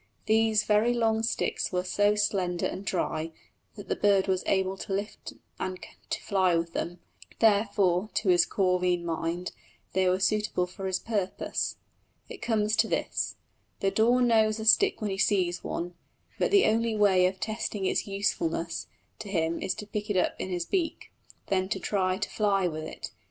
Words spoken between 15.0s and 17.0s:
when he sees one, but the only